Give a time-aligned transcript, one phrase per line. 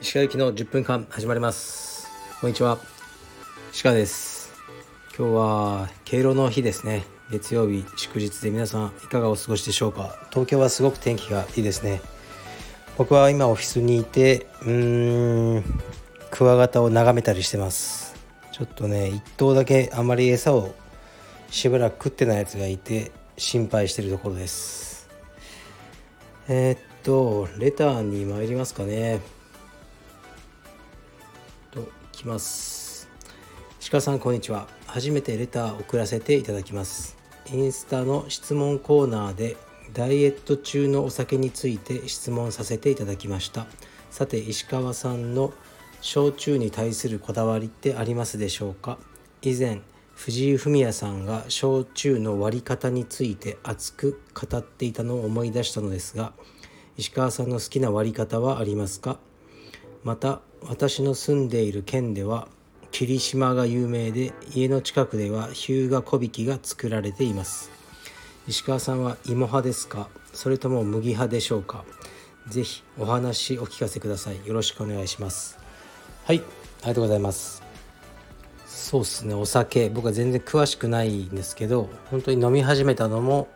[0.00, 2.08] 石川行きの10分間始まります。
[2.42, 2.76] こんにちは。
[3.72, 4.52] 石川です。
[5.16, 7.04] 今日は敬老の日ですね。
[7.30, 10.14] 月曜日祝日で皆さんいかがお過ごしでしょうか。
[10.28, 12.02] 東京はすごく天気がいいですね。
[12.98, 15.64] 僕は今オフィスにいてうーん
[16.30, 18.14] クワガタを眺めたりしてます。
[18.52, 20.74] ちょっとね1頭だけあまり餌を
[21.50, 25.08] しばらく食ってないやつがいて心配してるところです。
[26.48, 29.20] えー、っとレターに参りますかね。
[31.70, 33.08] ときます。
[33.90, 34.68] 鹿さんこんにちは。
[34.86, 37.16] 初めてレター送らせていただきます。
[37.52, 39.56] インスタの質問コーナーで
[39.92, 43.66] ダイエット中のお酒について質問させていただきました。
[44.10, 45.52] さて石川さんの
[46.00, 48.98] 焼酎に対するこだわりってありますでしょうか？
[49.42, 49.80] 以前
[50.22, 56.32] 藤井フミヤさんが焼酎の割り方について熱く語っていたのを思い出したのですが
[56.96, 59.18] 石川さんの好きな割り方はありますか？
[60.04, 62.46] また私の住んでいる県では
[62.92, 67.72] 霧島が有名で家の近くでは日向小引が作られています。
[68.46, 70.08] 石川さんは芋派ですか？
[70.32, 71.84] それとも麦派でしょうか？
[72.46, 74.46] ぜひお話お聞かせください。
[74.46, 75.58] よろしくお願いします。
[76.22, 77.61] はいありがとうございます。
[78.92, 79.32] そうっすね。
[79.32, 79.88] お酒。
[79.88, 83.48] 僕は全然詳しくないんですけど本当に飲み始めたのも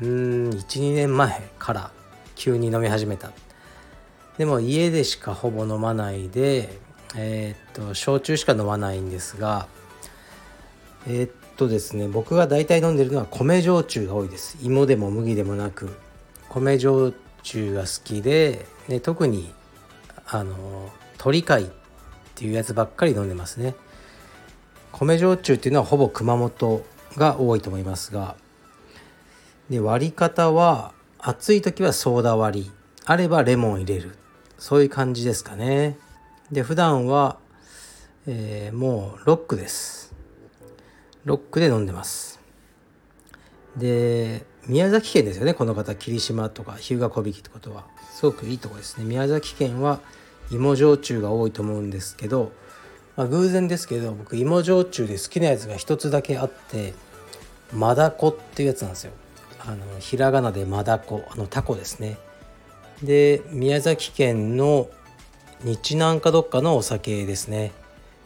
[0.00, 1.90] うん12年前から
[2.36, 3.32] 急に飲み始めた。
[4.38, 6.78] でも家でしかほぼ飲まないで
[7.16, 9.66] えー、っと焼酎しか飲まないんですが
[11.08, 14.56] えー、っとですね僕が大体飲んでるのは米焼酎が多いです。
[14.62, 15.90] 芋でも麦でもなく。
[16.48, 19.52] 米焼酎が好きで、ね、特に
[20.28, 21.66] あの鳥貝っ
[22.36, 23.74] ていうやつばっかり飲んでますね。
[24.98, 26.84] 米焼酎っていうのはほぼ熊本
[27.16, 28.36] が多いと思いますが
[29.68, 32.72] で割り方は暑い時はソーダ割り
[33.06, 34.16] あればレモン入れる。
[34.58, 35.98] そういう感じですかね。
[36.50, 37.38] で普段は、
[38.26, 40.14] えー、もうロックです。
[41.24, 42.40] ロックで飲んでます。
[43.76, 45.54] で宮崎県ですよね。
[45.54, 47.84] この方霧島とか日向小引ってことは。
[48.12, 49.04] すごくいいとこですね。
[49.04, 50.00] 宮崎県は
[50.50, 52.52] 芋焼酎が多いと思うんですけど、
[53.16, 56.94] まあ、偶然ですけど僕芋焼酎で好きなやつが一つだけあって
[57.72, 59.12] マダコっていうやつなんですよ。
[59.66, 62.18] あのひらがなでマダコあのタコですね。
[63.02, 64.88] で宮崎県の
[65.62, 67.72] 日南かどっかのお酒ですね。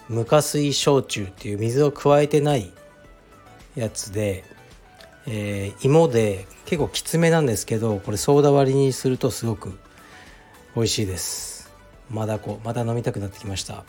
[0.09, 2.72] 無加水焼酎っていう水を加えてない
[3.76, 4.43] やつで、
[5.26, 9.78] えー、芋で結構きつめなんですけどこれソーダ割りにするとすごく
[10.75, 11.70] 美味しいです。
[12.10, 13.84] マダコまた飲みたくなってきました。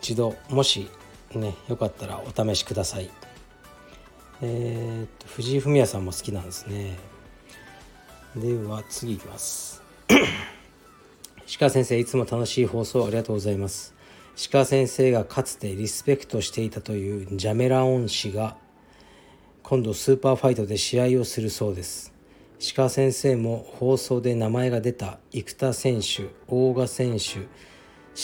[0.00, 0.88] 一度もし
[1.34, 3.10] ねよかったらお試しください。
[4.40, 6.98] えー、っと藤井フミヤさんも好きなんですね。
[8.34, 9.82] では次いきます。
[11.58, 13.94] 鹿先生いつも楽しい放送ありがとうございます。
[14.50, 18.56] 鹿先生がかつてリスペクトしていたというジャメラオン氏が
[19.62, 22.14] 今度スーパーファイトで試合をするそうです。
[22.74, 27.46] 鹿先生も放送で名前が出た生田選手大賀選手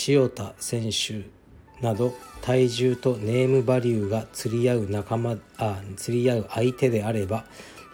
[0.09, 1.36] 塩田選手
[1.81, 7.45] など体重とネームバリューが釣り合う仲間あ釣り合う相手であれば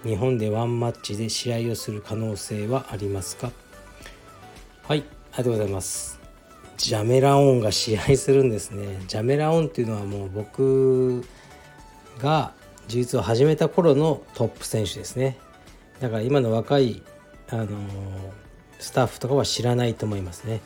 [0.04, 3.50] 日本でワンマッチで試合をする可能性はありますか？
[4.82, 6.20] はいありがとうございます。
[6.76, 9.03] ジャメラオンが試合するんですね。
[9.06, 11.25] ジャメラオンっていうのはもう僕
[12.19, 12.53] が
[12.88, 15.38] 柔術を始めた頃のトップ選手ですね。
[16.00, 17.03] だから今の若い
[17.49, 17.69] あのー、
[18.81, 20.60] スタッフとかは知らないと思いますね、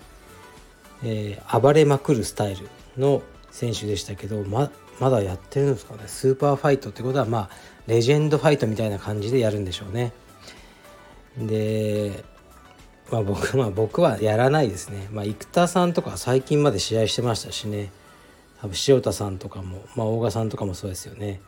[1.04, 2.66] えー、暴れまくるスタイル。
[2.98, 6.02] の選手でしたけどままだやってるんですかね。
[6.06, 7.50] スーパーファイトってことはまあ
[7.86, 10.12] レジェンドファイトみたいな感じでやるんでしょうね。
[11.38, 12.24] で
[13.10, 15.08] まあ僕,、まあ、僕はやらないですね。
[15.12, 17.90] まあ生田さんとか最近まで試合してましたしね。
[18.60, 21.40] 多分塩田さんとかも、まあ、大賀さんとかもそうですよね、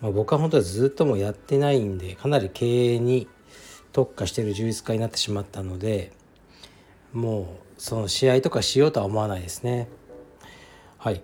[0.00, 3.28] まあ、僕は本当にずっともやってないんでかなり経営に
[3.92, 6.12] 特化してる充実家になってしまったので
[7.12, 7.46] もう
[7.76, 9.88] その試合とかしようとは思わないですね。
[11.02, 11.22] はい。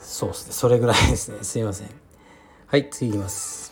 [0.00, 0.52] そうですね。
[0.54, 1.38] それぐらいですね。
[1.44, 1.90] すいません。
[2.68, 3.70] はい次いきます。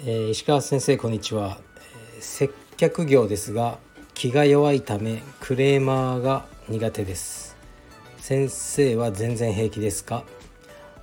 [0.00, 1.58] えー、石川先生こんにちは、
[2.14, 3.80] えー、接客業ですが
[4.14, 7.56] 気が弱いためクレーマーが苦手です。
[8.20, 10.22] 先生は全然平気ですか？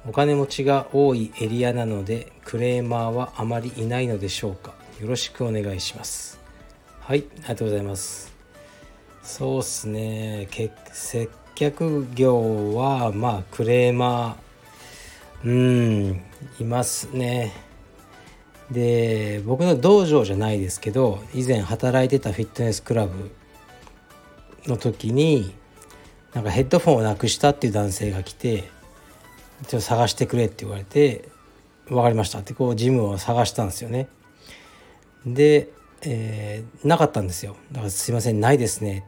[0.08, 4.74] お金持ちが多いエリアなのでクレーマーはあまりいないのでしょうか？
[5.02, 6.40] よろしくお願いします。
[7.02, 8.35] はいありがとうございます。
[9.26, 10.48] そうっすね
[10.94, 16.22] 接客業はまあクレーマーうん
[16.60, 17.52] いますね
[18.72, 23.32] で僕の道場じゃないですけど以前働いてたフィットネスクラブ
[24.68, 25.54] の時に
[26.34, 28.70] なんかヘッドフォンをなくしたっていう男性が来て
[29.68, 31.30] 「ちょっと探してくれ」って言われて
[31.90, 34.08] 「分かりました」ってこうジムを探したんですよね。
[35.26, 35.70] で、
[36.04, 37.56] えー、なかったんですよ。
[37.72, 39.04] だから「すいませんないですね」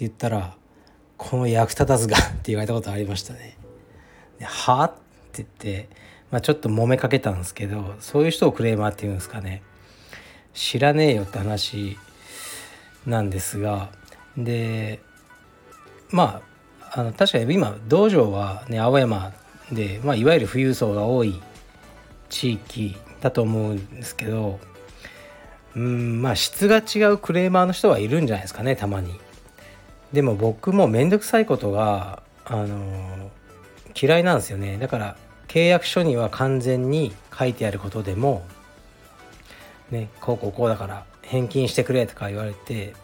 [0.00, 0.54] 言ったら
[1.16, 3.56] 「この役立たずが」って言われたことありましたね。
[4.42, 4.84] は？
[4.84, 4.92] っ
[5.32, 5.88] て言って、
[6.30, 9.62] まあ、ちょっと揉めかけたんですけどそういう人をクレーマーっていうんですかね
[10.54, 11.98] 知らねえよって話
[13.06, 13.90] なんですが
[14.36, 15.00] で
[16.10, 16.42] ま
[16.90, 19.32] ああの確かに今道場はね青山
[19.70, 21.40] で、まあ、いわゆる富裕層が多い
[22.28, 24.58] 地域だと思うんですけど
[25.76, 29.14] うんまあ質が違うクレーマーの人はいるんじゃないですかねたまに。
[30.12, 33.30] でも僕も面倒くさいことがあの
[34.00, 34.78] 嫌いなんですよね。
[34.78, 35.16] だから
[35.48, 38.44] 契約書には完全に書いてあることでも
[39.90, 42.94] ねこうこうこうだから返金してくれとか言われて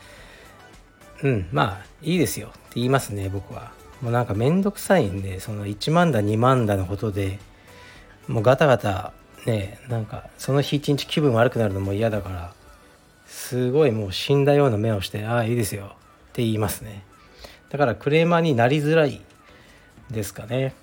[1.23, 2.49] うんまあいいですよ。
[2.49, 3.73] って言いますね僕は。
[4.03, 7.39] もうなんかめんどくさいんでその1万だ2万だのことで
[8.29, 9.13] もうガタガタ
[9.47, 12.53] ねなんかその日一日気分悪くなるのも嫌だから
[13.27, 15.97] すごいもう死んだような目をして「ああいいですよ」
[16.37, 17.03] って言いますね。
[17.71, 19.23] だからクレーマーになりづらい
[20.11, 20.75] ですかね。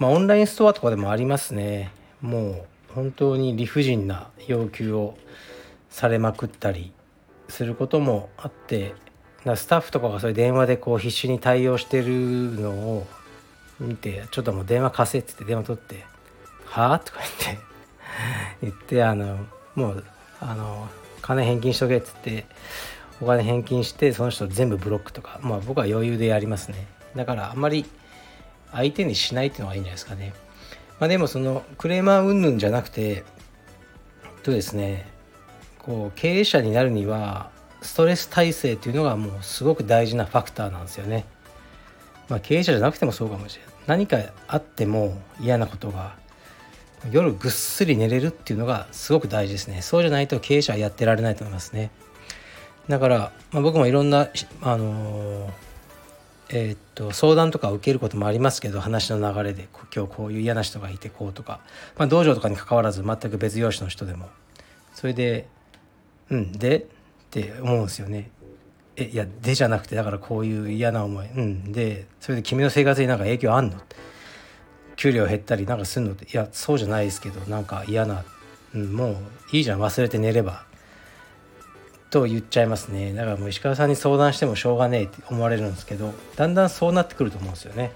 [0.00, 1.92] まあオンラインストアとかでもありますね。
[2.20, 5.16] もう本当に理不尽な要求を
[5.88, 6.92] されまくったり
[7.48, 8.94] することもあって。
[9.54, 12.06] スタッフとかがそれ電話でこう必死に対応してる
[12.60, 13.06] のを
[13.78, 16.04] 見てちょっともう電話貸せって言って電話取って
[16.66, 17.62] 「はあ?」とか言って
[18.62, 19.38] 言ってあの
[19.74, 20.04] もう
[20.40, 20.88] あの
[21.22, 22.46] 金返金しとけっつって
[23.20, 26.86] お金返金してその人全部ブロックとかまあ僕は余裕でやりますね
[27.16, 27.84] だからあんまり
[28.72, 30.32] 相手にしないっていうのがいいんじゃないですかね
[31.00, 33.24] まあでもそのクレーマー云々じゃなくて
[34.42, 35.06] とですね
[35.78, 37.50] こう経営者になるには
[37.80, 41.24] ストレス耐性っていうのがもうすごく大事なファクターなんですよね。
[42.28, 43.74] まあ、経営者じゃなくてもそうかもしれない。
[43.86, 44.18] 何か
[44.48, 46.16] あっても嫌なことが
[47.10, 49.80] 夜ぐっすり寝れるっていうのがすごく大事ですね。
[49.80, 51.90] そうじゃないと経営者はやってられないと思いますね。
[52.88, 54.28] だから、まあ、僕もいろんな、
[54.62, 55.50] あのー、
[56.50, 61.60] えー、っと相談とか受けることもありますけど話の流れで今日こういう嫌な人がいてこうとか、
[61.98, 64.28] まあ、道場とかにかかわらず全く別業種の人でも。
[64.94, 65.46] それで
[66.30, 66.84] 「うんでっ
[67.30, 68.30] て思うんですよね。
[68.96, 73.76] えいやでじゃなくてだからこういう嫌な思いうんでそれで君の生活になんか影響あんの？
[74.96, 76.12] 給料減ったりなんかすんの？
[76.12, 78.24] っていやそうじゃないですけどなんか嫌な、
[78.74, 79.16] うん、もう
[79.52, 79.78] いいじゃん。
[79.80, 80.64] 忘れて寝れば。
[82.10, 83.12] と言っちゃいますね。
[83.12, 87.92] だからもう石川さんに相談してもしょうがねえって思われるんですけどだんだんそうなってくると思うんですよね。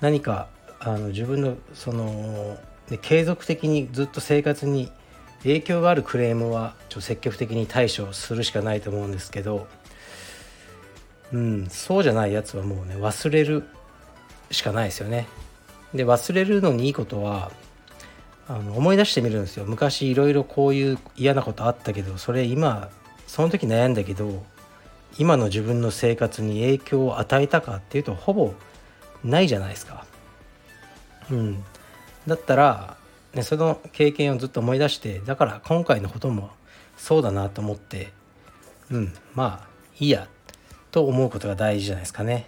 [0.00, 0.48] 何か
[0.80, 2.56] あの自分のその
[3.02, 4.90] 継続的にずっと生活に
[5.42, 9.66] 影響があるクレームはちょ積極的に対処するしかないと思うんですけど、
[11.32, 13.64] うん、そうじゃないやつはもうね忘れる
[14.50, 15.26] しかないですよね。
[15.94, 17.50] で忘れるのにいいことは
[18.48, 19.64] あの思い出してみるんですよ。
[19.66, 22.88] 昔いろいろこういう嫌なことあったけどそれ今
[23.28, 24.42] その時悩んだけど
[25.18, 28.54] 今の自分の生活に影響を与えたかっていうとほぼ
[29.22, 30.04] ないじゃないですか。
[31.30, 31.64] うん、
[32.26, 32.96] だったら
[33.34, 36.50] でその経験をずっと思い出してだから今回のことも
[36.96, 38.12] そうだなと思って
[38.90, 39.68] うんまあ
[40.00, 40.26] いいや
[40.90, 42.46] と思うことが大事じゃないですかね。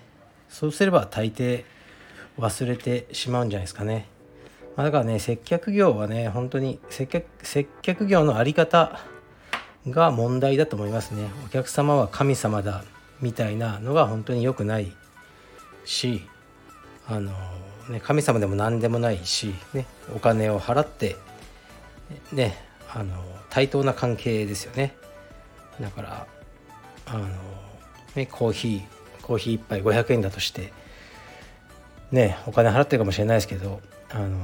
[0.49, 1.65] そうすれば大抵
[2.39, 4.09] 忘れてしまうんじゃないですかね、
[4.77, 9.01] まあ、だからね接客業はね本当に接客接客業の在り方
[9.89, 11.31] が問題だと思いますね。
[11.47, 12.85] お客様は神様だ
[13.21, 14.93] みたいなのが本当に良くない
[15.85, 16.23] し
[17.07, 17.33] あの
[17.89, 21.17] ね、神様でも何でもないし、ね、お金を払って
[22.33, 22.57] ね
[22.93, 23.15] あの
[23.51, 24.95] 対等な関係ですよね。
[25.81, 26.27] だから
[27.07, 27.29] あの、
[28.15, 30.73] ね、コーヒーコーヒー1杯500円だとして
[32.13, 34.39] ねお金払ってるかもしれないですけどあの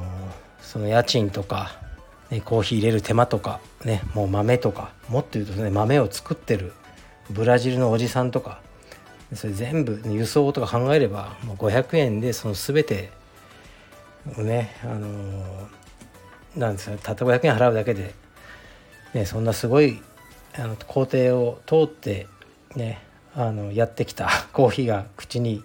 [0.61, 1.79] その家賃とか、
[2.31, 6.73] ね、コーヒー入れる手間とか、ね、もう豆とかもっと言うとね豆を作ってる
[7.31, 8.61] ブラジルのおじさんとか
[9.35, 13.11] それ全部輸送とか考えればもう500円でその全て
[14.37, 15.69] ねあの
[16.57, 18.15] なんですかたった500円払うだけで、
[19.15, 20.01] ね、そんなすごい
[20.55, 22.27] あの工程を通って
[22.75, 23.01] ね
[23.35, 25.63] あのやってきたコーヒーが口に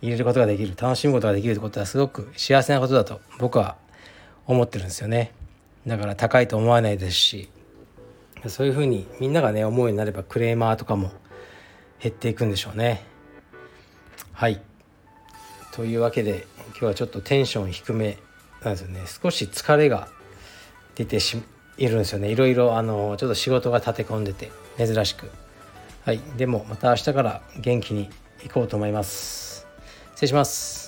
[0.00, 3.76] 入れることができる楽しむことができるってことはすごく幸せなことだと僕は
[4.46, 5.32] 思ってるんですよね。
[5.86, 7.50] だから高いと思わないですし
[8.48, 11.12] そういうふうにみんながね思うようになればクレーマーとかも
[12.00, 13.04] 減っていくんでしょうね。
[14.32, 14.60] はい。
[15.72, 18.18] というわけで今日はちょっとテンション低め
[18.62, 19.00] なんですよね。
[19.06, 20.08] 少し疲れが
[20.96, 21.40] 出てし
[21.78, 22.30] いるんですよね。
[22.30, 25.30] いろいろあのちょっと仕事が立て込んでて珍しく。
[26.04, 26.20] はい。
[26.36, 28.10] でもまた明日から元気に
[28.42, 29.68] 行こうと思います。
[30.14, 30.81] 失礼します。